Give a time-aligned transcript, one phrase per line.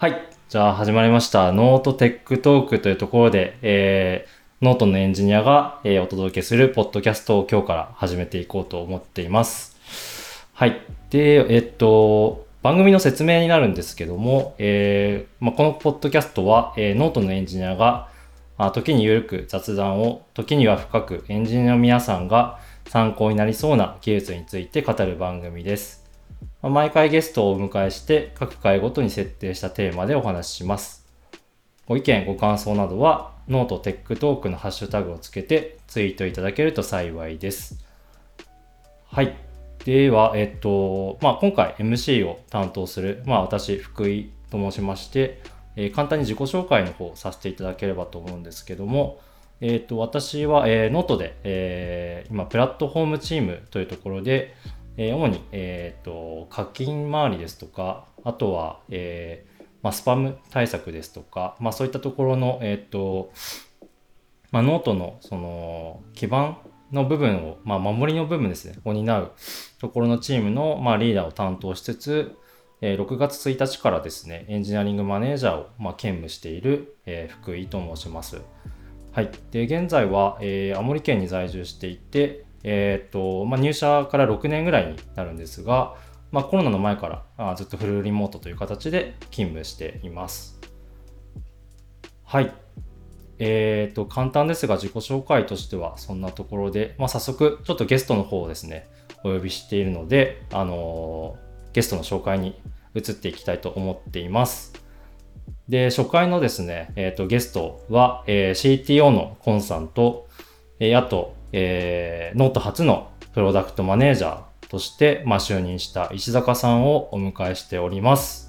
[0.00, 0.28] はい。
[0.48, 1.50] じゃあ始まりました。
[1.50, 10.46] note tech talk というところで、えー、ノートのエンジニアが、えーお届けするポッドキャストを今日から始めていこうと思っています。
[10.52, 10.80] はい。
[11.10, 18.08] で、えっと、番組の説明になるんですけども、えーまあ、このポッドキャストは、えーノートのエンジニアが、
[18.56, 26.07] まあ、時に緩く雑談を、時には深くエンジニアの皆さんが参考になりそうな技術について語る番組です。
[26.62, 31.06] 毎回ゲストをお迎えして各回ごとに設定したテーマでお話しします。
[31.86, 37.84] ご意見、ご感想などは note tech talk のハッシュタグをつけてツイートいただけると幸いです。
[39.06, 39.36] はい。
[39.84, 45.40] では、えっと、まあ、今回 MC を担当する、まあ、私、福井と申しまして、
[45.76, 49.20] えー簡単に自己紹介の方させていただければと思うんですけども、
[49.60, 54.56] えっと、私は、えーノートで、えー今、プラットフォームチームというところで、
[54.98, 63.32] えー主に、えー、と課金周りですとか、あとは、えーまあ、スパム対策ですとか、まあ、そういったところの、えーと
[64.50, 66.58] まあ、ノートのその基盤
[66.90, 69.32] の部分を、まあ、守りの部分ですね、を担う
[69.78, 72.36] ところのチームの、まあ、リーダーを担当しつつ、
[72.80, 78.40] えー6月1日からですね、エンジニアリングマネージャーを、まあ、兼務している、えー福井と申します。
[79.12, 79.30] はい。
[79.52, 85.94] で、現在は、えー青森県に在住していて、えーっと、まあ、入社から6年ぐらいになるんですが、
[86.30, 90.58] まあ、コロナの前からあずっとフルリモートという形で勤務しています。
[92.24, 92.52] はい。
[93.38, 98.88] えーっと、簡単ですが自己紹介としてはそんなところで、まあ、早速ちょっとゲストの方をですね、
[99.24, 102.60] お呼びしているので、あのーゲストの紹介に
[102.94, 104.72] 移っていきたいと思っています。
[105.68, 110.28] で、初回のですね、えーっと、ゲストは、えー CTO のコンさんと、
[110.80, 118.48] えーあと、えーノート初のプロダクトマネージャーとして、まあ、就任した石坂さんをお迎えしております。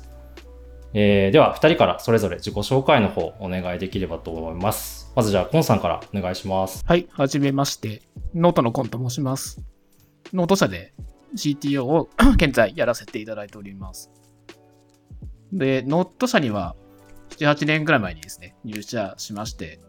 [0.93, 5.11] えーでは、2人からそれぞれ自己紹介の方お願いできればと思います。
[5.15, 6.83] まずじゃあ、コンさんからお願いします。
[6.85, 8.01] はい、はじめまして。
[8.33, 9.61] ノートのコンと申します。
[10.33, 10.93] ノート社で
[11.35, 14.11] CTO を 現在やらせていただいております。
[15.53, 16.75] で、ノート社には
[17.37, 19.79] 7、8年くらい前にですね、入社しまして、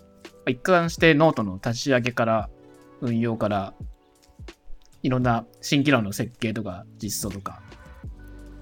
[0.46, 2.50] 一貫してノートの立ち上げから
[3.00, 3.74] 運用から
[5.02, 7.62] いろんな新機能の設計とか実装とか、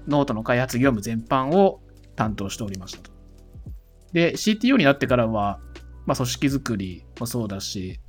[0.07, 1.81] ノートの開発業務全般を
[2.15, 3.11] 担当しておりましたと。
[4.13, 5.59] で、CTO になってからは、
[6.05, 7.99] まあ、組織づくりもそうだし、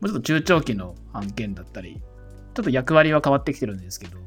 [0.00, 2.02] もうちょっと中長期の案件だったり、
[2.54, 4.18] ちょっと役割は変わってきてるんですけど、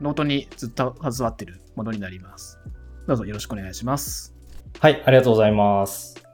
[0.00, 2.58] ノートにずっと携わってるものになります。
[3.06, 4.34] どうぞよろしくお願いします。
[4.80, 6.27] はい、ありがとうございます。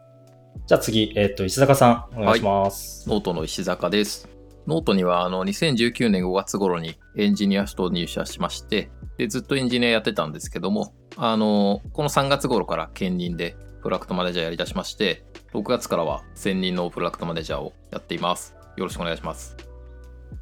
[0.66, 3.09] じゃあ次、えっ、と、石坂さん、お願いします。
[3.09, 4.28] ノートの石坂です。
[4.66, 18.56] ノートにはあの2019年5月頃にエンジニアと入社しましてでずっとエンジニアやってたんですけどもあのこの3月頃から兼任でプロダクトマネージャーやりだしまして6月からは専任のプロダクトマネージャーをやっています。
[18.76, 19.56] よろしくお願いします。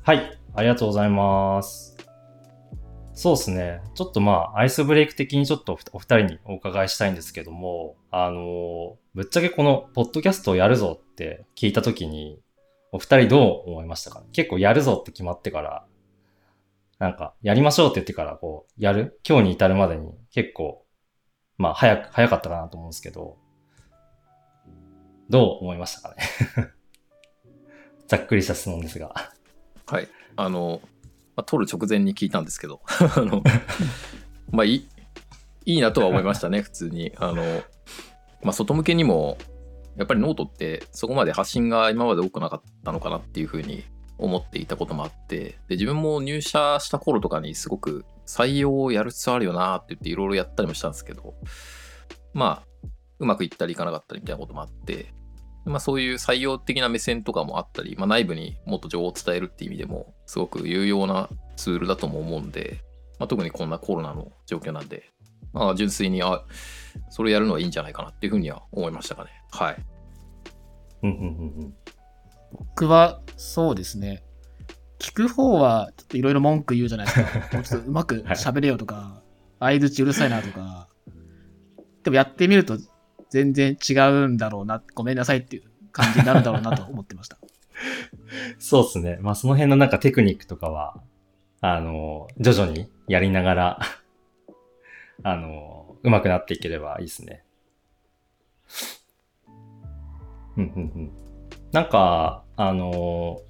[0.04, 1.96] はい、ありがとうございます。
[3.12, 3.82] そうですね。
[3.94, 12.40] ちょっとまあ、アイスブレイク的にちょっとお二人にお伺いしたいんですけども、あの、ぶっちゃけこのポッドキャストをやるぞって聞いたときに、
[12.92, 14.22] お二人どう思いましたか？
[14.32, 15.86] 結構やるぞって決まってから、
[16.98, 19.20] なんか、やりましょうって言ってから、こう、やる？
[19.28, 20.86] 今日に至るまでに結構、
[21.58, 23.36] まあ、早く、早かったかなと思うんですけど、
[25.28, 26.22] どう思いましたかね？
[28.08, 29.14] ざっくりした質問ですが。
[29.86, 30.08] はい。
[30.36, 30.80] あの、
[31.36, 32.80] まあ、撮る直前に聞いたんですけど、
[33.16, 33.42] あの、
[34.50, 34.88] まあいい、
[35.66, 37.12] いいなとは思いましたね、普通に。
[37.16, 37.42] あの、
[38.42, 39.38] まあ、外向けにも、
[39.96, 43.84] やっぱりノートってそこまで発信が今まで多くなかったのかなっていうふうに
[44.18, 51.34] 思っていたこともあって、で、自分も入社した頃とかにすごく採用をやる必要あるよなって言っていろいろやったりもしたんですけど、
[52.32, 52.88] まあ、
[53.18, 55.12] うまくいったりいかなかったりみたいなこともあって、
[55.64, 62.80] まあ、そういう採用的な目線とかもあったり、まあ、内部にもっと情報を伝えるっていう意味でもすごく有用なツールだとも思うんで、
[63.18, 65.10] まあ、特にこんなコロナの状況なんで、
[65.52, 66.44] まあ、純粋にあ
[67.10, 69.30] それやるのはいいんじゃないかなっていうふうには思いましたかね。
[69.50, 69.76] はい。
[71.02, 71.74] うんうんうんうん
[72.52, 74.22] 僕はそうですね。
[74.98, 77.38] 聞く方はちょっといろいろ文句言うじゃないですか。
[77.56, 79.22] もうちょっとうまく喋れよとか、
[79.58, 80.88] 相づちうるさいなとか。
[82.04, 82.78] でもやってみると
[83.30, 85.62] 全然違うんだろうな、ごめんなさいっていう
[85.92, 87.38] 感じになるんだろうなと思ってました。
[88.58, 89.18] そうですね。
[89.20, 91.02] まあその辺のなんかテクニックとかは、
[91.60, 93.80] あの、徐々にやりながら、
[95.22, 95.71] あの、
[96.02, 97.44] 上手くなっていければいいですね。
[100.56, 101.12] うんうんうん。
[101.72, 103.40] なんか、あの、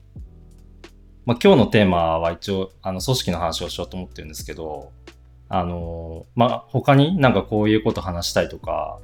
[1.25, 4.93] ま今日のテーマは一応、あの、組織の話をしようと思ってるんですけど、
[5.49, 8.99] あの、ま、他になんかこういうこと話したいとか、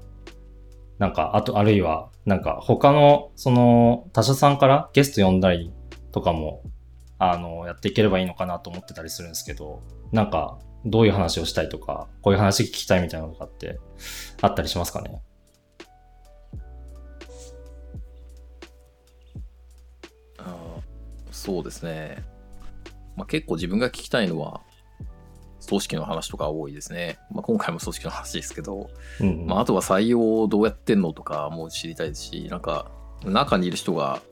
[0.99, 5.73] なんか、あと、あるいは、なんか他の、その、他社さんからゲスト呼んだり
[6.11, 6.63] とかも、
[7.19, 13.81] あの、やっていければいいのかなと思ってたりするんですけど、なんか、どういう話をしたいとか、こういう話聞きたいみたいなのとかって
[14.41, 15.21] あったりしますかね？
[20.39, 20.53] あー
[21.33, 22.25] そうですね。
[23.17, 24.61] まあ、結構自分が聞きたいのは、
[25.67, 27.19] 組織の話とか多いですね。
[27.33, 28.89] まあ、今回も組織の話ですけど、
[29.21, 32.91] うん、まあ、あとは採用どうやってんのとかも知りたいですし、なんか、
[33.25, 34.23] 中にいる人が、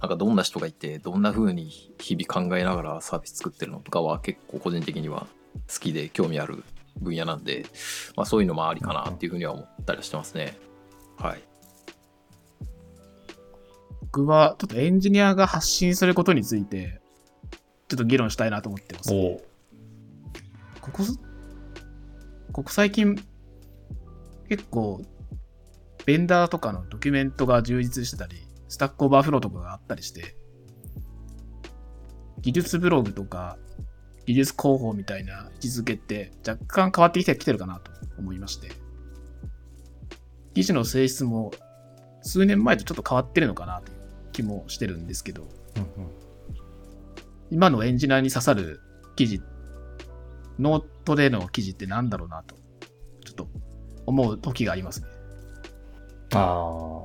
[0.00, 6.64] なんかどんな人がいて、どんな風に日々考えながらサービス作ってるのとかは結構個人的には好きで興味ある
[7.00, 7.66] 分野なんで、
[8.16, 10.56] まあ、そういうのもありかなっていうふうには思ったりしてますね。
[11.18, 11.42] はい。
[14.02, 17.00] 僕はちょっとエンジニアが発信することについて、
[17.88, 19.10] ちょっと議論したいなと思ってます。
[20.80, 21.02] ここ、
[22.52, 23.16] ここ最近、
[24.48, 25.02] 結構、
[26.06, 30.36] ベンダーとかのドキュメントが充実してたり、 Stack Overflow とかがあったりして、
[32.40, 33.58] 技術ブログとか、
[34.30, 38.70] 技術広報みたいな位置づけって若干変わってきてきてるかなと思いまして、
[40.54, 41.50] 記事の性質も
[42.22, 43.98] 数年前とちょっと変わってるのかなという
[44.30, 46.10] 気もしてるんですけど、うんうん
[47.52, 48.80] 今のエンジニアに刺さる
[49.16, 49.42] 記事、
[50.60, 52.54] ノートでの記事ってなんだろうなと、
[53.24, 53.48] ちょっと
[54.06, 55.08] 思う時がありますね。
[56.34, 57.02] あ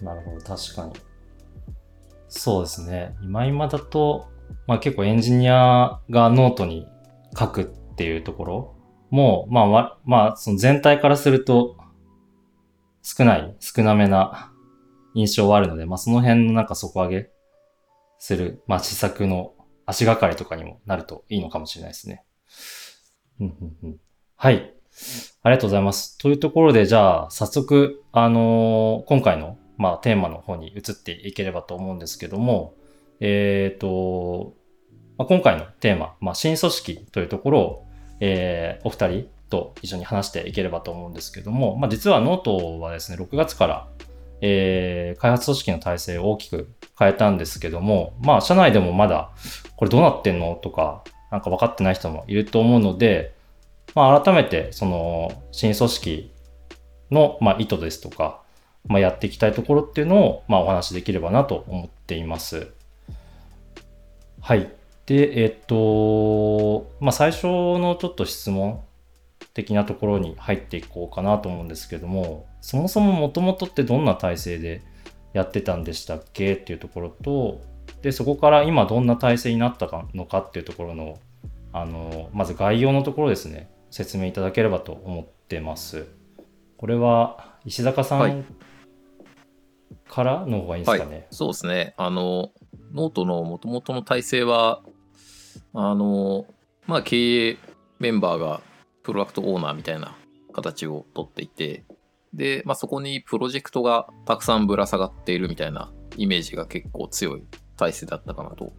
[0.00, 0.92] あ、なるほど、確かに。
[2.28, 3.16] そうですね。
[3.20, 4.28] 今今だと、
[4.66, 6.86] まあ結構エンジニアがノートに
[7.38, 8.74] 書くっていうところ
[9.10, 11.76] も、まあ、まあ、その全体からすると
[13.02, 14.52] 少ない、少なめな
[15.14, 17.30] 印象はあるので、まあその辺のなんか底上げ
[18.18, 19.54] する、まあ施策の
[19.86, 22.24] 足がかりとかにもなるといいのかもしれないですね。
[23.40, 23.96] うん
[24.36, 24.74] はい。
[25.42, 26.18] ありがとうございます。
[26.18, 32.74] というところで、じゃあ、早速、あのー今回の、まあ、テーマの方に移っていければと思うんですけども、
[33.20, 34.54] えっ、と、
[35.16, 37.86] まあ、今回のテーマ、まあ、新組織というところを、
[38.20, 43.88] えーお二人と一緒に話していければと思うんですけども、まあ、実はノートはですね、6月から、
[44.40, 49.30] えー開発組織の体制を大きく変えたんですけども、まあ、社内でもまだ、
[49.76, 53.34] これどうなってんのとか、なんか分かってない人もいると思うので、
[53.94, 56.32] まあ、改めて、その、新組織
[57.10, 58.42] の、まあ、意図ですとか、
[58.86, 62.72] まあ、やっていきたいところっていうのを、まあ、お話しできればなと思っています。
[64.40, 64.70] はい。
[65.06, 68.82] で、えっと、まあ、最初のちょっと質問
[69.54, 74.82] 的なところに入っていこうかなと思うんですけども、そもそももともとってどんな体制で
[75.32, 76.54] やってたんでしたっけ？
[76.54, 77.60] っていうところと、
[78.02, 81.18] で、そこから今どんな体制になったかのかっていうところの、
[81.72, 86.06] あの、まず概要のところですね、説明いただければと思ってます。
[86.76, 88.44] これは石坂さん、はい、
[90.08, 91.26] からの方がいいですかね？
[91.30, 91.94] そうですね。
[91.96, 92.52] あの、
[92.92, 94.82] ノートの元々の体制は、
[95.74, 96.46] あの、
[96.86, 97.58] まあ、経営
[97.98, 98.60] メンバーが
[99.02, 100.16] プロダクトオーナーみたいな
[100.52, 101.84] 形をとっていて、
[102.32, 107.44] で、まあ、そこにプロジェクトがたくさんぶら下がっているみたいなイメージが結構強い
[107.76, 108.72] 体制だったかなと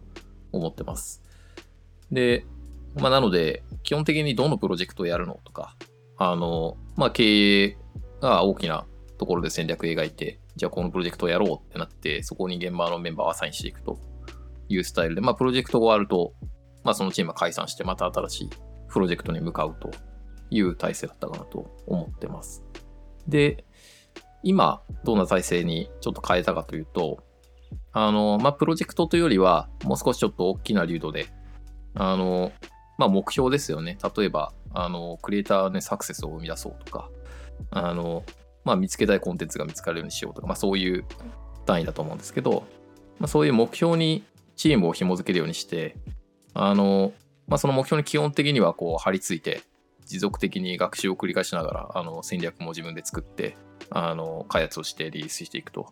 [0.52, 1.22] 思ってます。
[2.10, 2.44] で、
[2.96, 5.76] まあ、なので、基本的にどのプロジェクトをやるのとか、
[6.18, 7.76] あの、まあ、経営
[8.20, 8.86] が大きな
[9.18, 13.98] ところで戦略描いて、じゃあこのプロジェクトをやろうってなって、そこに現場のメンバーをアサインしていくと
[14.68, 16.34] いうスタイルで、まあ、プロジェクトが終わると、
[16.84, 18.50] まあ、そのチームは解散して、また新しい
[18.90, 19.90] プロジェクトに向かうと
[20.50, 22.62] いう体制だったかなと思ってます。
[23.26, 23.64] で、
[24.42, 27.24] 今、どんな体制にちょっと変えたかというと、
[27.92, 31.28] あの、まあ、プロジェクトというよりは、もう少しちょっと大きな流度で、
[31.94, 32.52] あの、
[32.98, 33.96] まあ、目標ですよね。
[34.14, 37.08] 例えば、あの、クリエイターでサクセスを生み出そうとか、
[37.70, 38.24] あの、
[38.70, 41.04] まあ、見つけたいコンテンツが見つかるようにしようとか、まあ、そういう
[41.66, 42.62] 単位だと思うんですけど、
[43.18, 44.22] まあ、そういう目標に
[44.54, 45.96] チームを紐づけるようにして、
[46.54, 47.12] あの、
[47.48, 49.62] まあ、その目標に基本的にはこう張り付いて、
[50.06, 53.56] 持続的に学習を繰り返しながら、あの戦略も自分で作って、
[53.90, 55.88] あの開発をしてリリースしていくと。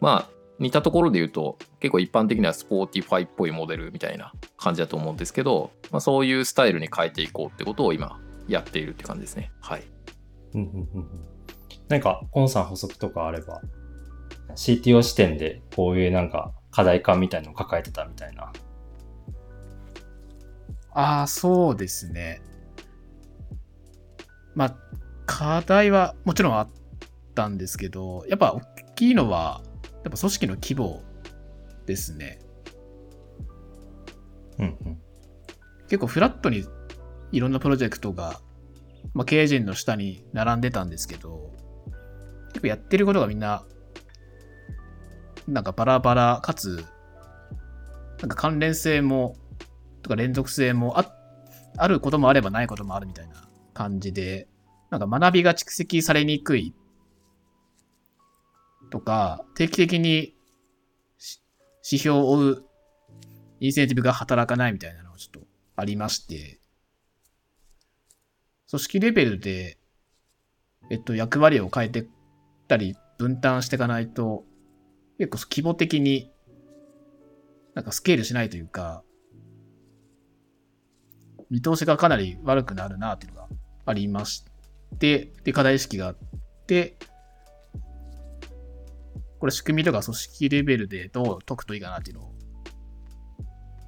[0.00, 9.52] まあ、似たところで言うと、結構一般的には Spotify っぽいモデルみたいな感じだと思うんですけど、まあ、そういうスタイルに変えていこうってことを今やっているって感じですね。
[9.60, 9.84] はい。
[11.88, 13.60] なんか、コンさん補足とかあれば、
[14.54, 18.52] CTO 視点でこういうなんか課題感みたいのを抱えてたみたいな。
[20.92, 22.40] ああ、そうですね。
[24.54, 24.76] まあ、
[25.26, 26.68] 課題はもちろんあっ
[27.34, 28.60] たんですけど、やっぱ大
[28.94, 29.62] きいのは、
[30.04, 31.02] やっぱ組織の規模
[31.84, 32.38] ですね。
[34.58, 34.98] うんうん。
[35.88, 36.64] 結構フラットに
[37.32, 38.40] いろんなプロジェクトが
[39.14, 41.50] まあ、経営陣の下に並んでたんですけど、
[42.56, 43.66] 結構やってることがみんな、
[45.46, 46.82] なんかバラバラかつ、
[48.18, 49.36] なんか関連性も、
[50.00, 51.12] とか連続性もあ
[51.76, 54.48] あることもあればないこともあるみたいな感じで、
[54.88, 56.74] なんか学びが蓄積されにくい
[58.90, 60.34] とか、定期的に
[61.84, 62.64] 指標を追う
[63.60, 65.46] インセンティブが働かないみたいなのがちょっと
[65.76, 66.58] ありまして、
[68.70, 69.76] 組織レベルで、
[70.90, 72.06] えっと、役割を変えて
[72.66, 74.44] ったり、分担していかないと、
[75.18, 76.32] 結構規模的に、
[77.74, 79.02] なんかスケールしないというか、
[81.48, 83.48] 見通しがかなり悪くなるなっていうのが
[83.86, 84.44] ありまし
[84.98, 86.16] て、で、課題意識があっ
[86.66, 86.96] て、
[89.38, 92.34] これ仕組みとか組織レベルでどう解くといいかなっていうのを、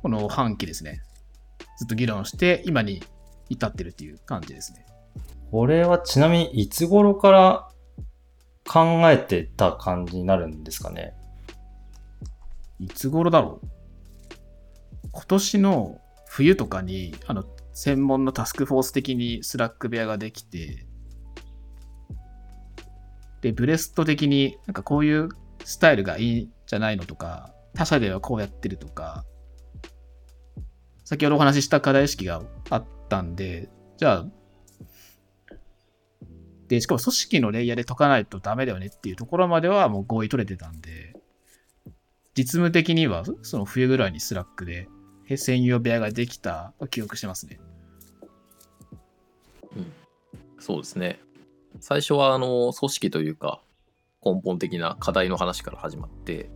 [0.02, 1.00] この半期ですね、
[1.78, 3.02] ずっと議論して、今に
[3.49, 4.87] 至ってるっていう感じですね。
[5.50, 7.68] これはちなみにいつ頃から
[8.69, 11.15] 考えてた感じになるんですかね。
[12.79, 13.69] いつ頃だろう？
[15.11, 20.87] 今年の冬とかに、あの、専門のタスクフォース的に Slack 部屋ができて、
[23.41, 25.29] で、ブレスト的になんかこういう
[25.65, 29.25] スタイルがいいんじゃないのとか、他社ではこうやってるとか、
[31.05, 34.27] 先ほどお話しした課題意識があったんで、じゃあ、
[36.69, 41.15] で、しかも組織のレイヤーで解かないとダメだよねっていうところまではもう合意取れてたんで、
[42.35, 44.89] 実務的にはその冬ぐらいに Slack で
[45.37, 47.59] 専用部屋ができた記憶してますね。
[49.77, 49.93] うん、
[50.61, 51.21] そうですね。
[51.81, 53.61] 最初はあの組織というか
[54.25, 56.51] 根本的な課題の話から始まって、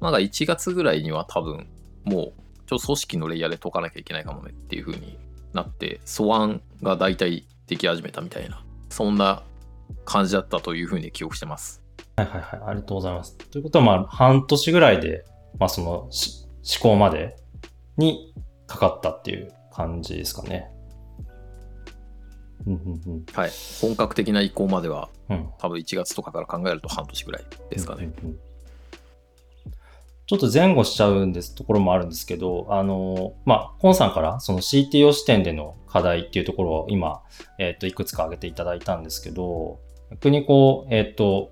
[0.00, 1.68] なんか1月ぐらいには多分
[2.04, 2.32] もう
[2.66, 5.18] ちょっと組織のレイヤーで解かなきゃいけないかもねっていう風に
[5.52, 9.42] なって、素案が大体でき始めたみたいな、そんな
[10.04, 11.82] 感じだったという風に記憶してます。
[12.16, 13.36] はいはいはい、ありがとうございます。
[13.36, 15.24] ということは、まあ、半年ぐらいで、
[15.58, 16.10] まあ、その、思
[16.80, 17.36] 考まで
[17.96, 18.34] に
[18.66, 20.70] かかったっていう感じですかね。
[23.32, 23.50] はい。
[23.80, 28.12] 本格的な移行までは、うん、多分1月とかから考えると半年ぐらいですかね。
[28.22, 28.49] うんうんうん
[30.30, 37.22] ちょっと前後しちゃうんですところもあるんですけど、あの、まあ、コンさんからその CTO 視点での課題っていうところを今、
[37.58, 39.80] えっ、と、いくつか挙げていただいたんですけど、
[40.12, 41.50] 逆にこう、えっ、と、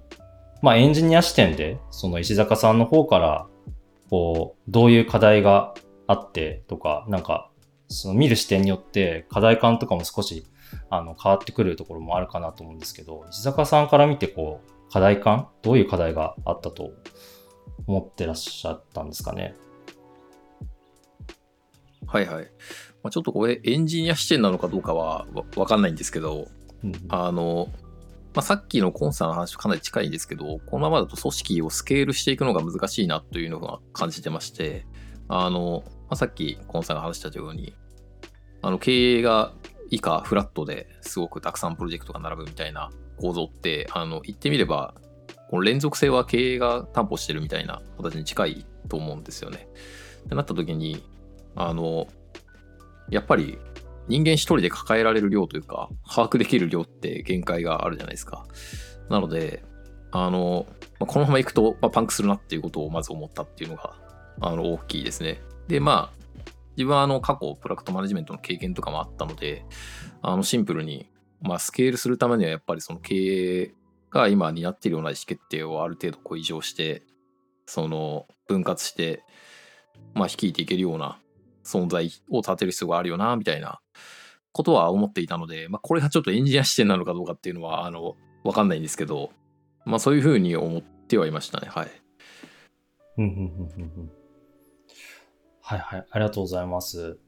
[0.62, 3.48] まあ、エンジニア視点で、その石坂さんの方から、
[4.10, 5.74] こう、どういう課題が
[6.06, 7.50] あってとか、なんか、
[7.88, 10.46] その見る視点によって課題感とかも少し、
[10.88, 16.92] あの、変わってくるところもあるかなと思うんですけど、石坂さんから見て、こう、課題感どういう課題があったと
[17.86, 19.54] 思ってらっしゃったんですかね。
[22.06, 22.44] はいはい。
[23.02, 26.48] まあ、ちょっとこれエンジニア視点なのかどうかはわかんないんですけど、
[26.82, 27.68] うん、あの、
[28.34, 34.86] まあ、さっきのコンサーの話とかなり近いんですけど、このままだと組織をスケールしていくのが難しいなというのが感じてまして、
[35.28, 37.74] あの、まあ、さっきコンサーが話したように、
[38.62, 39.52] あの経営が
[39.90, 44.94] 以下フラットですごくたくさんプロジェクトが並ぶみたいな構造って、あの、言ってみれば
[45.50, 49.68] この連続性は経営が担保してるみたいな形に近いと思うんですよね。
[50.24, 51.02] ってなった時に、
[51.56, 52.06] あの、
[53.10, 53.58] やっぱり
[54.08, 58.46] 人間一人で抱えられる量というか、把握できる量って限界があるじゃないですか。
[59.08, 59.62] なので、
[60.10, 60.66] あの、
[60.98, 63.94] このままいくと、まパンクするなっていうことをまず思ったっていうのが、
[64.40, 65.40] あの、大きいですね。
[65.68, 66.18] で、まあ、
[66.76, 69.64] 自分はあの過去プロダクトマネジメントの経験とかもあったので、
[70.22, 71.10] あのシンプルに、
[71.42, 73.74] まあ、スケールするためにはやっぱりその経営
[74.10, 77.02] が今担っているような意思決定をある程度こう異常して
[77.66, 79.22] その分割して
[80.14, 81.18] まあ率いていけるような
[81.64, 83.80] 存在を立てる必要があるよなみたいな
[84.52, 89.30] ことは思っていたので、まあ、これがちょっとエンジニア視点なのかどうかっていうのはあの分かんないんですけど、
[89.84, 91.90] まあ、そういうふうに思ってはいましたねはい。
[95.60, 97.18] はいはいありがとうございます。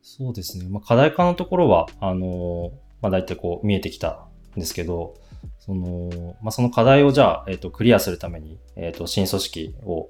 [0.00, 2.72] そうですね、まあ、課題化のところはあの
[3.02, 5.14] まあ、大体こう見えてきたんですけど、
[5.58, 10.08] その、まあ、その課題をじゃあ、えっ、ー、と、クリアするために、えっ、ー、と、新組織を、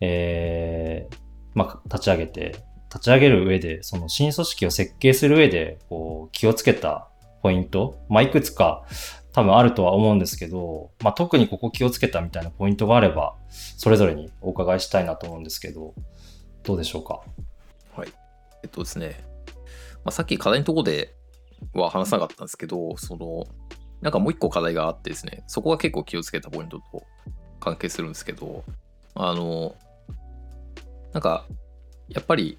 [0.00, 1.16] えー、
[1.54, 2.56] まあ、立ち上げて、
[2.92, 7.08] 立ち上げる上で、その新組織を設計する上で、こう、気をつけた
[7.42, 8.84] ポイント、まあ、いくつか
[9.32, 15.94] 多分あるとは思うんですけど、まあ、特にここ気をつけたみたいなポイントがあれば、それぞれにお伺いしたいなと思うんですけど、
[16.64, 17.20] どうでしょうか？
[17.94, 18.08] はい。
[18.64, 19.20] えっとですね、
[20.04, 21.14] まあ、さっき課題のところで
[21.72, 23.46] は話さなかったんですけど、その、
[24.00, 27.04] なんかもう一個課題があってですね、そこが結構気をつけたポイントと
[27.60, 28.64] 関係するんですけど、
[29.14, 29.74] あの、
[31.12, 31.46] なんか、
[32.08, 32.58] やっぱり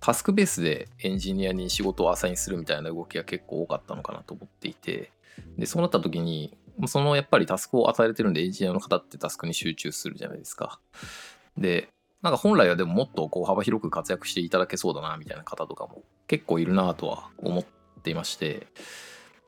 [0.00, 5.12] タスクベースでエンジニアに仕事をアサインするみたいな動きが結構多かったのかなと思っていて
[5.58, 6.56] でそうなった時に
[6.86, 10.80] そのやっぱりタスクを与えれてるんでエンジニアの方ってタスクに集中するじゃないですか。
[11.56, 11.90] で
[12.22, 17.64] なんか本来はでももっとこう幅広く活躍していただけそうだなみたいな方とかも結構いるなとは思っ
[18.02, 18.66] ていまして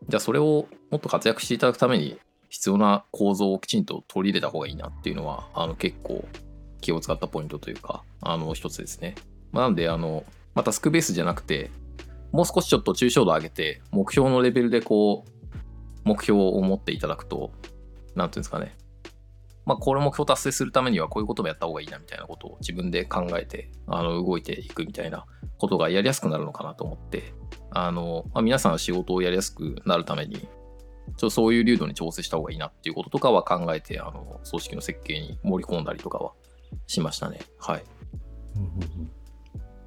[0.08, 2.18] じゃあそれをもっと活躍していただくために
[2.48, 6.24] 必要な構造をきちんと取り入れた方がいいなっていうのはあの結構
[6.80, 9.14] 気を使ったポイントというかあの一つですね。
[9.52, 11.70] まあ、なんであのまあ、タスクベースじゃなくて
[12.30, 15.48] もう少しちょっと抽象度上げて目標のレベルでこう
[16.04, 17.52] 目標を持っていただくと
[18.14, 18.76] 何ていうんですかね
[19.64, 25.24] まあ、これ目標達成するためにはこういうこともやった方がいいなみたいなことを自分で考えてあの動いていくみたいな
[25.58, 27.32] ことがやりやすくなるのかなと思って
[27.70, 36.32] あの、まあ、皆さん仕事をやりやすくなるためにちょっとそういう流度に調整した方がいいなっていうこととかは考えてあの組織の設計に盛り込んだりとかは
[36.86, 37.40] しましたね。
[37.58, 37.84] はい。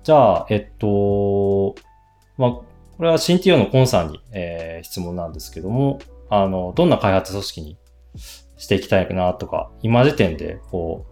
[0.04, 1.76] じゃあえっと
[2.38, 2.66] まあこ
[3.00, 7.78] れは CTO のコンさんに、えー、質問なんですけどもあのどんな開発組織に
[8.66, 11.06] していきたいなとか、今時点でこ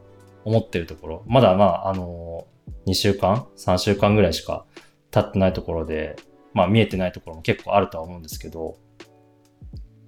[0.44, 4.66] う、思ってるところ、まだまあ、あのー、2週間 ?3 週間ぐらいしか
[5.12, 6.16] 経ってないところで、
[6.54, 8.78] まあ見えてないところも結構あるとは思うんですけど、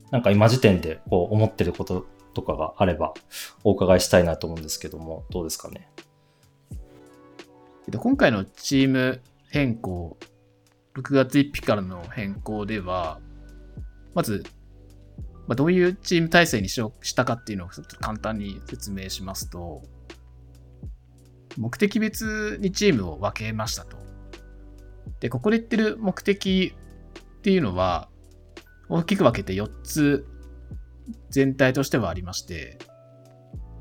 [0.09, 3.13] なんか今時点でこう思ってることとかがあれば
[3.63, 5.87] お伺いしたいなと思うんですけども、どうですかね？
[7.95, 9.21] 今回のチーム
[9.51, 10.17] 変更、
[10.95, 13.19] 6月1日からの変更では、
[14.15, 14.43] まず
[15.47, 17.69] まあ、どういうチーム体制にしようしたかっていうのを
[18.01, 19.83] 簡単に説明しますと、
[21.57, 23.97] 目的別にチームを分けましたと。
[25.19, 26.73] で、ここで言ってる目的
[27.37, 28.09] っていうのは、
[28.89, 30.27] 大きく分けて4つ
[31.29, 32.77] 全体としてはありまして、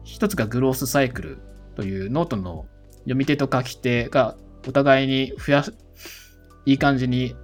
[0.05, 1.39] 1つがグロースサイクル
[1.77, 2.67] というノートの
[2.99, 4.37] 読み手と書き手が
[4.69, 5.75] お互いに増やす、
[6.67, 7.35] いい感じに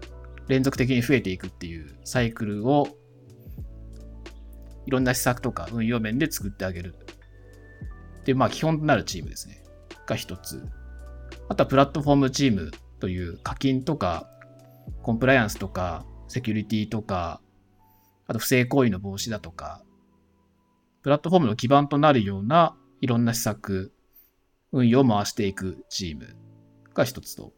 [0.49, 2.89] 連続的に増えていくっていうサイクルを
[4.87, 6.95] いろんな施策とか運用面で作ってあげる。
[8.25, 9.63] で、まあ基本となるチームですね。
[10.07, 10.67] が一つ。
[11.49, 14.29] あとはプラットフォームチームという課金とか、
[15.03, 17.41] コンプライアンスとか、セキュリティとか、
[18.27, 19.83] あと不正行為の防止だとか、
[21.03, 23.93] プラットフォームの基盤となるようないろんな施策、
[24.73, 26.37] 運用を回していくチーム
[26.95, 27.53] が一つと。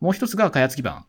[0.00, 1.06] もう一つが開発基盤。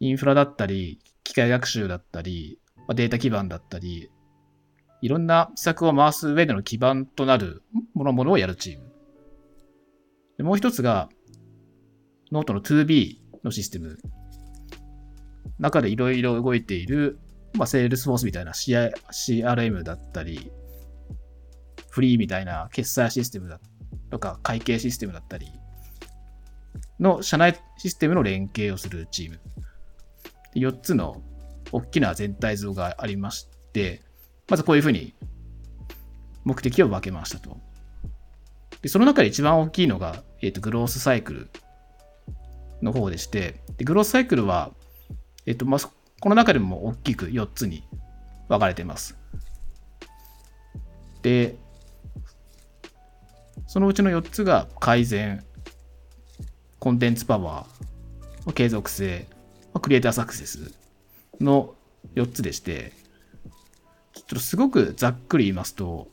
[0.00, 2.58] インフラだったり、機械学習だったり、
[2.94, 4.10] データ基盤だったり、
[5.00, 7.62] いろんな施策を回す上での基盤となる
[7.94, 8.92] ものものをやるチーム。
[10.36, 11.08] でもう一つが、
[12.30, 13.98] ノートの 2B のシステム。
[15.58, 17.18] 中でいろいろ動いている、
[17.54, 20.50] まあ、 Salesforce みたいな CRM だったり、
[21.90, 23.60] freee みたいな決済システムだ
[24.10, 25.46] とか、会計システムだったり、
[27.00, 29.40] の社内システムの連携をするチーム。
[30.54, 31.22] 4つの
[31.72, 34.02] 大きな全体像がありまして、
[34.48, 35.14] まずこういうふうに
[36.44, 37.58] 目的を分けましたと。
[38.82, 41.50] でその中で一番大きいのが、えーと、グロースサイクル
[42.82, 44.72] の方でして、でグロースサイクルは、
[45.46, 45.80] えーとまあ、
[46.20, 47.84] この中でも大きく4つに
[48.48, 49.16] 分かれています。
[51.22, 51.56] で、
[53.66, 55.44] そのうちの4つが改善、
[56.78, 59.26] コンテンツパワー、継続性、
[59.80, 60.81] クリエイターサクセス
[61.40, 61.74] の
[62.14, 62.92] 4つでして、
[64.14, 66.08] ちょっとすごくざっくり言いますと、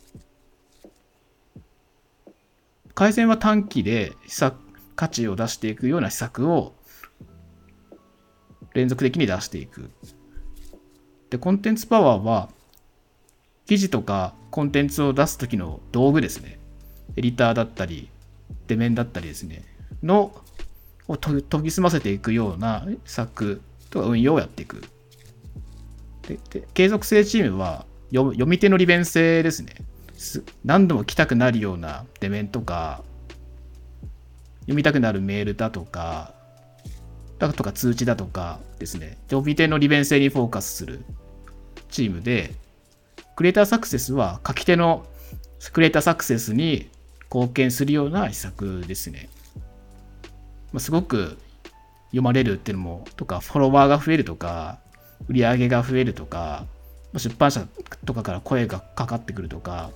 [2.94, 4.56] 改善は短期で施策
[4.96, 6.74] 価値を出していくような施策を
[8.74, 9.90] 連続的に出していく。
[11.30, 12.50] で、コンテンツパワーは、
[13.66, 16.60] 記事とかコンテンツを出すときの道具ですね。
[17.16, 18.10] エディターだったり、
[18.68, 19.64] デメンだったりですね。
[20.04, 20.34] の、
[21.08, 24.84] を研ぎ澄ませていくような施策とか運用をやっていく。
[26.30, 29.74] でで継続性チームは読読み手の利便性ですね。
[30.64, 33.04] 何度も来たくなるようなデメンとか、
[34.62, 36.34] 読みたくなるメールだとか、
[37.40, 41.00] だとか通知だとかですね、読み手の利便性にフォーカスする
[41.90, 42.54] チームで、
[43.36, 45.06] クリエイターサクセスは書き手の
[45.72, 46.90] クリエイターサクセスに
[47.34, 49.30] 貢献するような施策ですね。
[50.74, 51.38] まあ、すごく
[52.08, 54.80] 読まれるっていうのも、とか、フォロワーが増えるとか、
[55.28, 56.66] 売り上げが増えるとか、
[57.18, 57.68] 出版社
[58.06, 59.92] とかから声がかかってくるとか、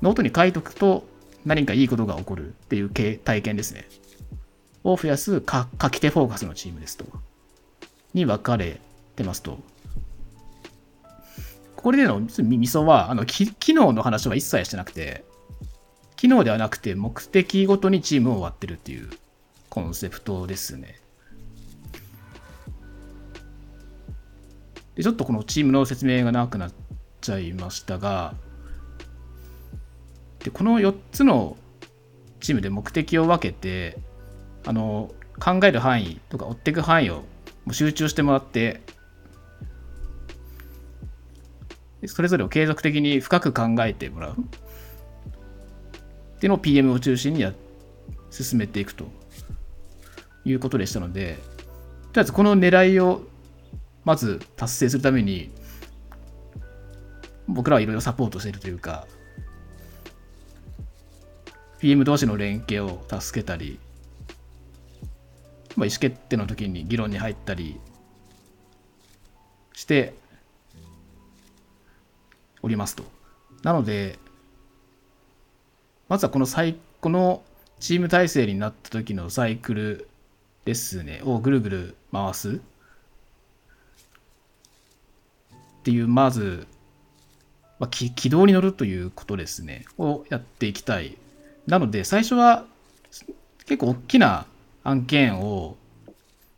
[0.00, 1.06] ノートに書いとくと
[1.44, 3.88] 何かいいことが起こるっていう体験ですね。
[4.84, 7.04] を増やす書き手フォーカスのチームですと。
[8.14, 8.80] に分かれ
[9.16, 9.58] てますと。
[11.76, 15.24] これでのミソは、あの、機能の話は一切してなくて、
[16.16, 19.10] 機能ではなくて目的ごとにチームを割ってるっていう
[19.68, 21.01] コンセプトですね。
[24.94, 26.72] で、ちょっとこのチームの説明が長くなっ
[27.20, 28.34] ちゃいましたが、
[30.40, 31.56] でこの4つの
[32.40, 33.98] チームで目的を分けて、
[34.66, 37.22] あの、考える範囲とか追っていく範囲を
[37.70, 38.82] 集中してもらって、
[42.06, 44.32] それぞれを継続的に深く考えてもらう。
[44.32, 44.34] っ
[46.40, 47.54] ていうのを PM を中心にや
[48.30, 49.06] 進めていくと
[50.44, 51.38] いうことでしたので、
[52.12, 53.22] とりあえずこの狙いを
[54.04, 55.50] まず達成するために、
[57.46, 59.06] 僕らはいろいろサポートしているというか、
[61.78, 63.78] PM 同士の連携を助けたり、
[65.76, 67.80] まあ、意思決定の時に議論に入ったり
[69.72, 70.14] して
[72.62, 73.04] おりますと。
[73.62, 74.18] なので、
[76.08, 77.42] まずはこのサイこの
[77.80, 80.08] チーム体制になった時のサイクル
[80.64, 82.60] ですね、をぐるぐる回す
[85.82, 86.68] っていう、まず、
[87.80, 91.18] まあ、軌道に乗るということですね、をやっていきたい。
[91.66, 92.64] なので、最初は
[93.66, 94.46] 結構大きな
[94.84, 95.76] 案件を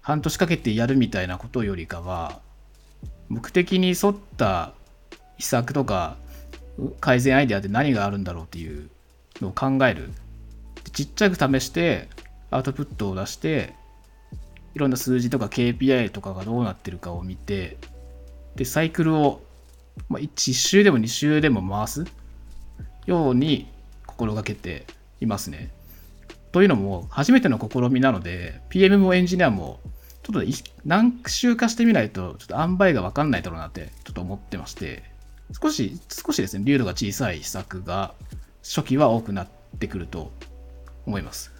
[0.02, 2.40] 半年かけてやるみたいなことよりかは、
[3.30, 4.74] 目的に沿った
[5.38, 6.18] 施策とか
[7.00, 8.90] 改善アイデアで何があるんだろうっていう
[9.40, 10.12] のを考える。
[10.92, 12.08] ちっちゃく試して
[12.50, 13.72] アウトプットを出して
[14.74, 17.78] いろんな数字とか KPI とかがどうなってるかを見て
[18.56, 19.42] でサイクルを、
[20.08, 22.04] まあ、1周でも2周でも回す
[23.06, 23.68] ように
[24.06, 24.86] 心がけて
[25.20, 25.70] いますね。
[26.52, 29.80] というのも初めての試みなので PM もエンジニアも
[30.22, 30.48] ちょっと
[30.84, 35.02] 何周かしてみないとちょっと塩梅が分かんないだろうなってちょっと思ってまして
[35.60, 38.14] 少し少しですね流度が小さい施策が
[38.62, 39.48] 初期は多くなっ
[39.80, 40.32] てくると
[41.06, 41.52] 思います。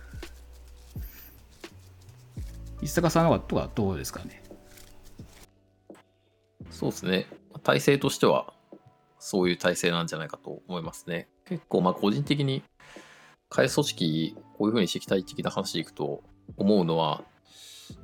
[2.80, 4.43] 石坂さんのとはどうですかね？
[6.70, 7.27] そうですね。
[7.62, 8.53] 体制としては、
[9.18, 11.29] そういう体制なんじゃないかと思いますね。
[11.46, 12.62] 結構、まあ個人的に、
[13.48, 16.22] 開組織、こういうふうにしていきたい的な話でいくと、
[16.57, 17.24] 思うのは、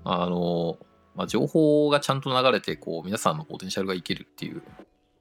[0.05, 0.79] あの、
[1.14, 4.62] まあ、情報がちゃんと流れて、こう、皆さんのポテンシャルがいけるっていう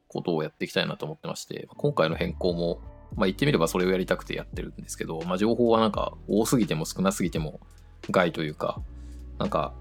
[0.08, 2.82] ことをやっていきたいなと思ってまして、今回の変更も、
[3.16, 7.60] まあ、言ってみればそれをやりたくてやってるんですけど、まあ、情報はなんか多すぎても少なすぎても
[8.12, 8.82] 害というか、
[9.40, 9.74] なんか、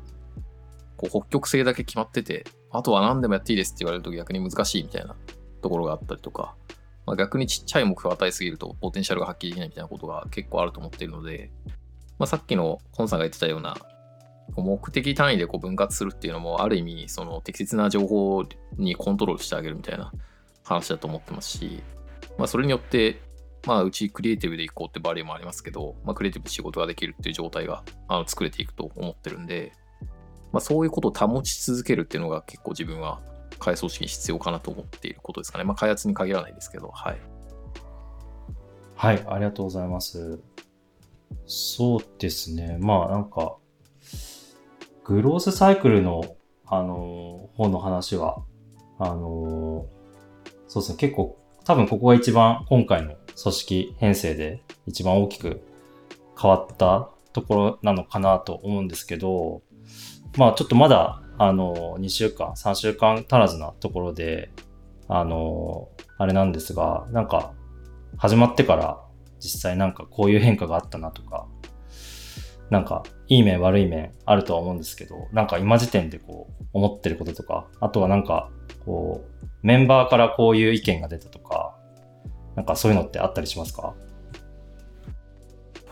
[0.96, 5.16] こう北極星だけ決まってて、あとは何でもやっていいですって言われると逆に難しいみたいな
[5.62, 6.54] ところがあったりとか、
[7.06, 11.50] まあ、逆にちっちゃい目標を与えすぎるとポテンシャルが発揮できないみたいなことが結構あると思っているので、
[12.18, 13.76] まあ、さっきのコンさんが言ってたような、
[14.56, 18.44] 目的単位でこう分割するっていうのも、ある意味、その適切な情報
[18.76, 20.12] にコントロールしてあげるみたいな
[20.64, 21.82] 話だと思ってますし、
[22.38, 23.20] まあ、それによって、
[23.66, 29.72] まあ、うちクリエイティブでいこうってバリューもありますけど、まあ、クリエイティブで仕事ができるっていう状態があの作れていくと思ってるんで、
[30.52, 33.20] まあ、そういうことを保ち続けるっていうのが結構自分は
[33.58, 35.64] 開発組織に必要かなと思っていることですかね。
[35.64, 37.20] まあ、開発に限らないですけど、はい。
[38.94, 40.40] はい、ありがとうございます。
[41.46, 42.78] そうですね。
[42.80, 43.56] まあなんか、
[45.04, 48.42] グロースサイクルの、あのー方の話は、
[48.98, 49.98] あのー
[50.68, 55.62] そうですね、結構、多分ここが一番今回の組織編成で一番大きく
[56.40, 59.62] 変わったところなのかなと思うんですけど、
[60.38, 64.50] まあちょっとまだ、あの2週間、3週間足らずなところで、
[65.08, 67.52] あのあれなんですが、なんか、
[68.16, 69.00] 始まってから
[69.40, 71.46] 実際なんかこういう変化があったなとか、
[72.70, 78.50] なんかいい面悪い面あるとは思うんですけど、なんか今時点でこう思ってることとか、あとはなんか
[78.84, 81.76] こうメンバーからこういう意見が出たとか、
[82.56, 83.82] なんかそういうのってあったりしますか？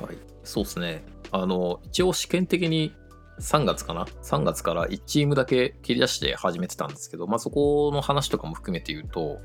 [0.00, 1.04] はい、そうですね。
[1.32, 2.92] あの、一応試験的に
[3.40, 9.40] 3月かな ?3 月から1チームだけ切り出して始めてたんですけど、まあそこの話とかも含めて言うと、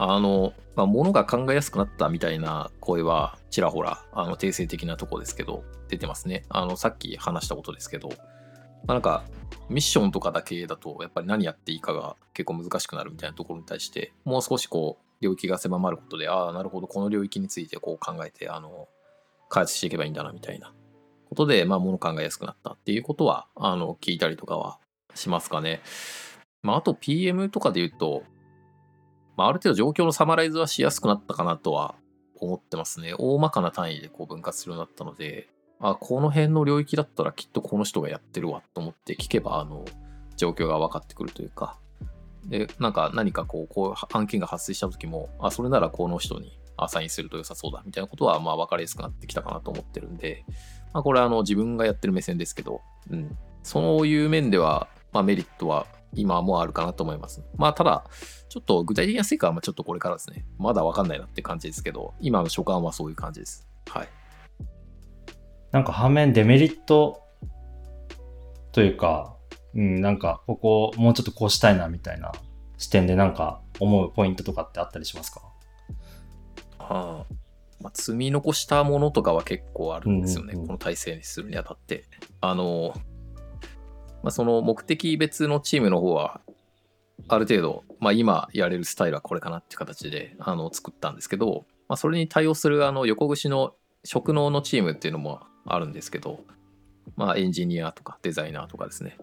[0.00, 6.44] あの、まあ、ものが考えやすくなったみたいな声はちらほら、あの、定性的なとこですけど、出てますね。
[6.48, 8.14] あの、さっき話したことですけど、ま
[8.86, 9.24] あ、なんか、
[9.68, 18.86] ミッションとかだけだと、やっぱり何やっていいかが結構難しくなるみたいなところに対して、もう少しこう、領域が狭まることで、ああ、なるほど、この領域についてこう考えて、あの、
[19.48, 20.72] 開発していけばいいんだな、みたいな
[21.28, 24.78] ことで、まあ、もの考えやすくなったっていうことは、あの、聞いたりとかは
[25.14, 25.80] しますかね。
[26.62, 28.22] まあ、あと PM とかで言うと、
[29.36, 31.94] まあ、ある程度状況のサマライズはしやすくなったかなとは
[32.40, 33.14] 思ってますね。
[33.18, 35.48] 大まかな単位でこう分割するようになったので、
[35.80, 39.84] あ、この辺の領域だったらきっとこの人がやってるわと思って聞けば、あの、
[40.36, 41.78] 状況が分かってくるというか、
[42.46, 50.44] で、なんか何かこう、こう案件が発生した時も、あ、それならこの人にアサインすると良さそうだみたいなことはまあ分かりやすくなってきたかなと思ってるんで、
[50.92, 57.42] まあ、これはあの自分がやってる目線ですけど、うん、そういう面では、まあ、メリットは今もあるかなと思います。
[57.56, 58.04] まあただ、
[58.48, 60.46] ちょっと具体的な成果はちょっとこれからですね。
[60.58, 63.68] まだ分かんないなって感じですけど、今の所感はそういう感じです。
[63.88, 64.08] はい。
[65.70, 67.20] なんか反面デメリット
[68.72, 69.36] というか、
[69.74, 72.32] うん、なんかここもうちょっとこうしたいなみたいな
[72.78, 75.42] 視点でなんか思うポイントとかってあったりしますか？
[76.88, 77.24] あ
[77.80, 82.04] まあ、積み残したものとかは結構あるんですよね、うんうんうん、この体制にするにあたって。
[82.40, 82.92] あの、
[84.22, 86.40] まあ、その目的別のチームの方は、
[87.28, 93.74] ある程度、まあ、今やれるスタイルはこれかなっていう形であの作ったんですけど、まあ、それに対応するあの横串の
[94.04, 96.40] 職能のチームっていうのもあるんですけど、
[97.16, 99.18] まあ、エンジニアとかデザイナーとかですね。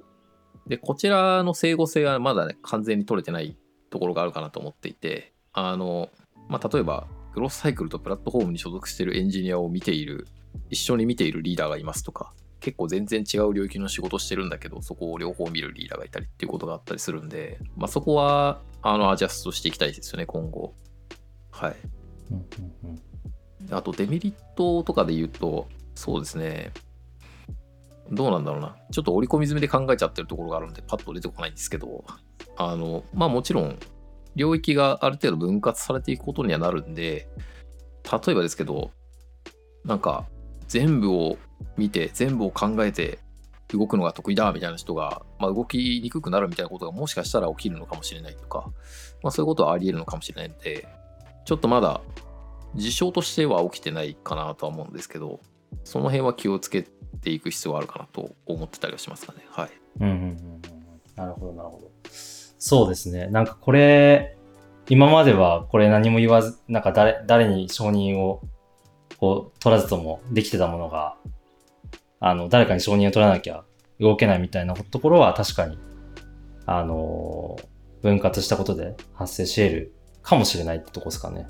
[0.68, 3.56] で、こちらの整合性がまだね、完全に取れてない
[3.90, 6.10] ところがあるかなと思っていて、あの、
[6.50, 10.26] まあ、例えば、クロスサイクルとプラットフォームに所属しているエンジニアを見ている、
[10.70, 20.76] 一緒に見ているリーダーがいますとか、結構全然違う領域の仕事してるんだけど、そこを両方見るリーダーがいたりっていうことがあったりするんで、まあ、そこは、あの、アジャストしていきたいですよね、今後。
[21.52, 21.76] はい。
[23.70, 26.72] あと、デメリットとかで言うと、そうですね。
[28.12, 28.78] どうなんだろうな。
[28.94, 32.06] ちょっと織り込み済みで考えちゃってるところがあるんで、パッと出てこないんですけど、
[32.56, 33.78] あの、まあもちろん、
[34.36, 37.28] 領域がある程度分割されていくことにはなるんで、
[38.12, 38.92] 例えばですけど、
[39.84, 40.26] なんか、
[40.68, 41.38] 全部を
[41.78, 43.20] 見て、全部を考えて
[43.70, 48.72] 動くのが得意だみたいな人が、まあ、動きにくくなるみたいなことがもしかしたら起きるのかもしれないとか、
[49.24, 50.88] まあ、そういうことはあり得るのかもしれないので、
[51.46, 52.02] ちょっとまだ
[52.76, 55.40] 事象としては起きてないかなとは思うんですけど、
[55.84, 56.84] その辺は気をつけ
[57.22, 59.40] ていく必要があるかなと思ってたりはしますかね。
[59.50, 59.70] はい。
[60.02, 60.62] うんうんうん。
[61.16, 61.95] なるほど、なるほど。
[62.66, 63.28] そうですね。
[63.28, 64.36] なんかこれ、
[64.90, 68.42] 今まではこれ何も言わず、なんか誰、誰に承認を
[69.20, 71.16] こう取らずともできてたものが、
[72.20, 73.66] あの、誰かに承認を取らなきゃ
[74.00, 75.78] 動けないみたいなところは確かに、
[76.66, 77.56] あの
[78.02, 81.46] 分割したことで発生し得るかもしれないってとこですかね。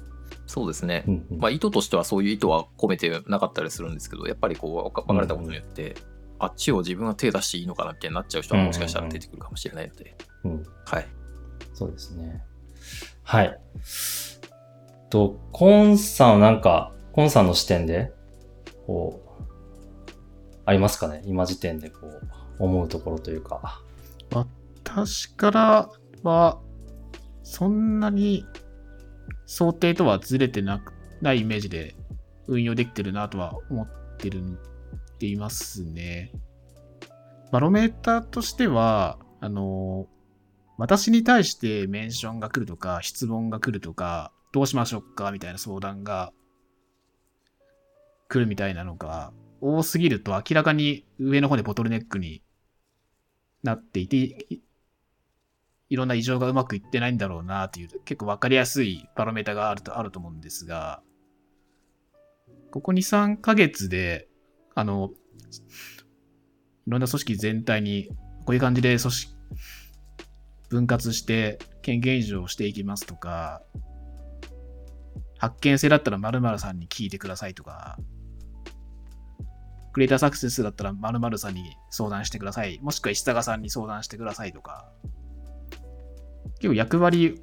[0.48, 1.06] そうですね。
[1.08, 5.96] うんうん、まあ意図としてはそういう意図は込めてなかったりするんですけど、やっぱりこう分かれたことによって、
[6.46, 10.16] あっちを自分は手出していいのかなってなっちゃう人はもしかしたら出てくるかもしれないので。
[10.44, 11.08] うん、うん、はい。
[11.74, 12.44] そうですね。
[13.24, 13.60] はい。
[15.10, 18.12] と、コンさんなんか、コンさんの視点で、
[18.86, 19.44] こう、
[20.66, 21.22] ありますかね？
[21.26, 22.22] 今時点でこう、
[22.60, 23.82] 思うところというか。
[24.84, 25.90] 私から
[26.24, 26.60] は、
[27.44, 28.46] そんなに
[29.46, 31.96] 想定とはずれてなくないイメージで
[32.48, 34.44] 運用できてるなとは思ってるっ
[35.26, 36.32] ていますね。
[37.52, 40.08] バロメーターとしては、あの、
[40.78, 46.32] 私に対してメンションが来るとか、質問が来るとか、どうしましょうかみたいな相談が
[48.28, 52.42] 来るみたいなのが多すぎると明らかに上の方でボトルネックに
[53.64, 54.48] なっていて、
[55.90, 61.02] いろんな異常がうまくいってないんだろうなという結構わかりやすいパロメータがあるとあると思うんですが、
[62.72, 64.28] ここ2、3ヶ月で、
[64.76, 65.10] あの、
[66.88, 68.10] いろんな組織全体に
[68.46, 69.36] こういう感じで組織、
[70.70, 73.64] 分割して権限移譲していきますとか、
[75.38, 77.98] 発見性だったら〇〇さんに聞いてくださいとか、
[79.94, 82.80] クリエイターサクセスだったら〇〇さんに相談してください。
[82.82, 84.92] もしくは石坂さんに相談してくださいとか、
[86.56, 87.42] 結構役割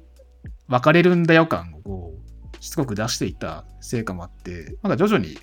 [0.67, 5.37] 分かれるんだよ感をこう、しつこく出していった成果もあって、まだ徐々に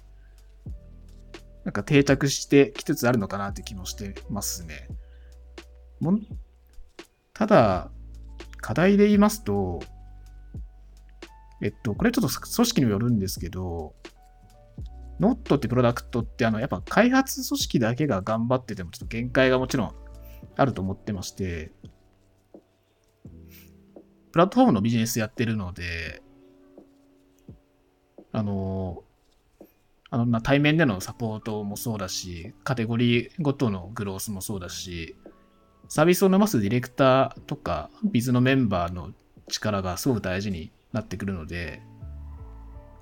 [1.65, 4.89] なんか定着してきつつあるのかなって気もしてますね。
[6.01, 6.19] も
[7.35, 7.91] ただ、
[8.61, 9.81] 課題で言いますと、
[11.63, 13.95] えっと、これちょっと組織にもよるんですけど、
[15.19, 19.95] ノットってプロダクトって、あの、やっぱ開発組織だけが頑張っててもちょっと限界がもちろん
[20.57, 21.73] あると思ってまして、
[24.33, 26.23] プラットフォームのビジネスやってるので、
[30.11, 35.17] あのま対面でのサポートもそうだし、カテゴリーごとのグロースもそうだし、
[35.89, 39.13] サービスを伸ばすディレクターとか、ビズのメンバーの
[39.49, 41.81] 力がすごく大事になってくるので、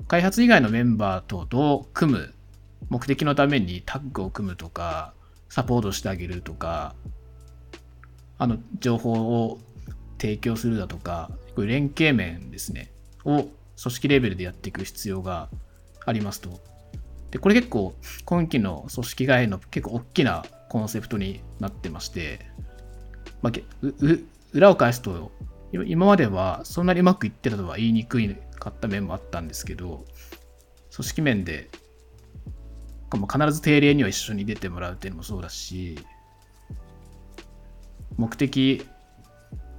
[0.07, 2.35] 開発以外のメンバーとどう組む、
[2.89, 5.15] 目的のためにタッグを組むとか、
[5.49, 6.95] サポートしてあげるとか、
[8.39, 9.13] あの、情報
[9.45, 9.59] を
[10.19, 12.93] 提供するだとか、こういう連携面ですね、
[13.25, 15.49] を組織レベルでやっていく必要が
[16.05, 16.61] ありますと。
[17.31, 22.41] で、これ結構今期の組織外の結構大きなコンセプトになってまして、
[23.43, 23.53] まあ、
[24.53, 25.31] 裏を返すと、
[25.73, 30.05] 今まではそんなにうまくいってたとは言いにくいかった面もあったんですけど、
[30.95, 31.69] 組織面で、
[33.11, 35.99] 必ず定例には一緒に出てもらうっていうのもそうだし、
[38.17, 38.87] 目的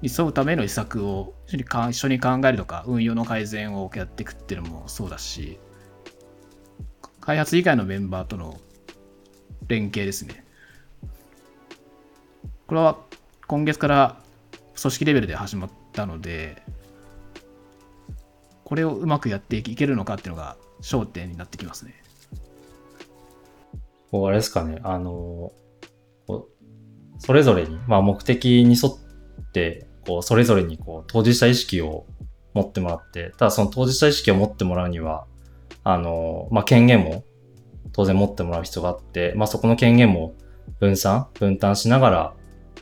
[0.02, 5.60] に沿うための施策を一緒に考えるとか、運用の改善をやっていくっていうのもそうだし、
[7.30, 8.60] 開発以外のメンバーとの
[9.68, 10.44] 連携ですね。
[12.66, 12.98] これは
[13.46, 14.18] 今月から
[14.82, 16.64] 組織レベルで始まったので、
[18.64, 21.94] これをうまくやっていけるのかっていうのが焦点になってきますね。
[24.10, 25.52] こうあれですかね、あの、
[27.20, 32.08] それぞれに、まあ、目的に沿って、こう、それぞれにこう、当事者意識を
[32.56, 35.28] 持ってもらって、ただその当事者意識を持ってもらうには、
[35.84, 37.24] あの、まあ、権限も
[37.92, 40.36] 当然持ってもらう必要があって、まあ、そこの権限も
[40.80, 42.34] 分散、分担しながら、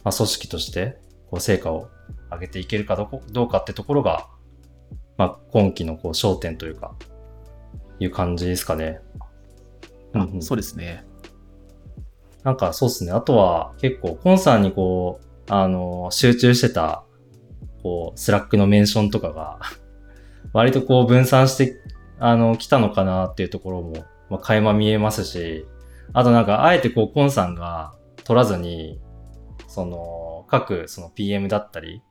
[0.03, 0.97] まあ、組織として
[1.29, 1.89] こう成果を
[2.31, 4.27] 上げていけるかどこどうかってところが、
[5.17, 6.95] まあ、今期のこう焦点というか、
[7.99, 9.01] いう感じですかね。
[10.13, 11.05] うん、うん、そうですね。
[12.43, 13.11] なんかそうですね。
[13.11, 17.03] あとは結構、コンさんにこう、あの、集中してた、
[17.83, 19.59] こう、 Slack のメンションとかが
[20.53, 21.75] 割とこう分散して、
[22.19, 25.65] あの、来たのかなっていうところも、まあ、垣間見えますし、
[26.13, 28.99] あとなんか、あえてこう、コンさんが取らずに、
[29.67, 32.01] その、各その PM だったり、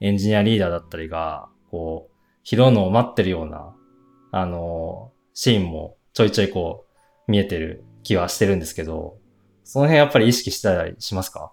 [0.00, 3.74] エンジニアリーダーだったりが、こう、拾うのを待ってるような、
[4.30, 6.86] あの、シーンもちょいちょいこ
[7.28, 9.18] う、見えてる気はしてるんですけど、
[9.64, 11.52] その辺やっぱり意識したりしますか？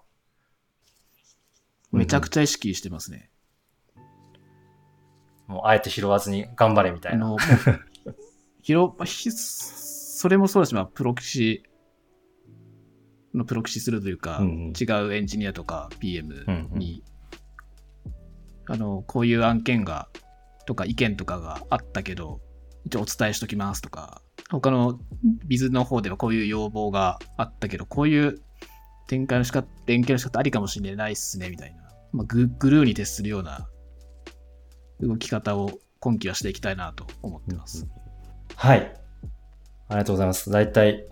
[1.90, 3.30] めちゃくちゃ意識してますね。
[5.48, 7.34] もうあえて拾わずに頑張れみたいな。
[8.70, 11.64] あの、拾、それもそうだし、まあ、プロキシ
[13.34, 17.02] のプロキシするというか、うんうん、違うエンジニアとか PM に、
[18.06, 18.12] うん
[18.68, 20.08] うん、あの、こういう案件が、
[20.66, 22.40] とか意見とかがあったけど、
[22.84, 24.98] 一応お伝えしときますとか、他の
[25.46, 28.40] ビズの方ではこういう要望があったけど、こういう
[29.08, 31.82] 展開の仕方、連携の仕方ありかもしれないっすね、みたいな。
[32.12, 33.68] まあ、ググルーに徹するような
[35.00, 37.86] 動き方を今期はしていきたいなと思ってます。
[38.56, 38.78] はい。
[39.88, 40.50] ありがとうございます。
[40.50, 41.04] 大体、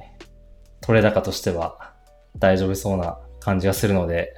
[0.81, 1.93] 取れ高としては
[2.39, 4.35] 大丈夫そうな感じがするので、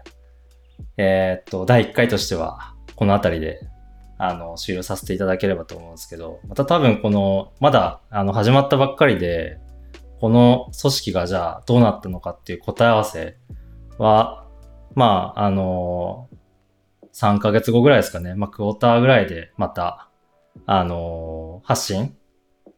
[0.97, 3.61] えー、っと、第1回としては、この辺りで
[4.19, 9.59] あの、終了させていただければと思うんですけど、また多分この、まだ、あの、始まったばっかりで、
[10.21, 13.37] この組織がじゃあどうなったのかっていう答え合わせ
[13.99, 14.47] は、
[14.95, 16.29] まあ、あの、
[17.13, 18.35] 3ヶ月後ぐらいですかね。
[18.35, 20.09] まあ、クォーターぐらいでまた、
[20.67, 22.17] あの、発信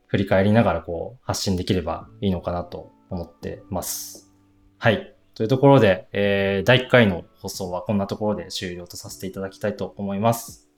[0.06, 4.32] 振り返りながらこう、発信できればいいのかなと思ってます。
[4.78, 5.14] はい。
[5.34, 10.68] というところで、えー、第1回の放送はこんなところで終了とさせていただきたいと思います。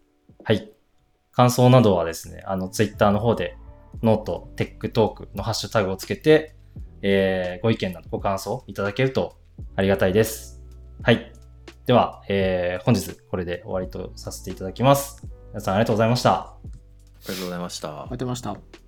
[0.44, 0.72] はい。
[1.32, 3.56] 感想などはですね、あの、ツイッターの方で、
[4.02, 6.54] note、tech talk のハッシュタグをつけて、
[7.02, 9.36] えー、ご意見などご感想いただけると
[9.76, 10.60] ありがたいです。
[11.02, 11.32] はい。
[11.86, 15.26] では、えー、本日これで終わりとさせていただきます。
[15.50, 16.32] 皆さんありがとうございました。
[16.32, 16.56] あ
[17.22, 17.88] りがとうございました。
[17.88, 18.87] ありがとうございました。